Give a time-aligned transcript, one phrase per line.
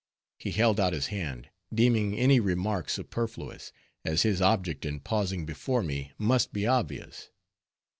[0.39, 3.71] He held out his hand, deeming any remark superfluous,
[4.03, 7.29] as his object in pausing before me must be obvious.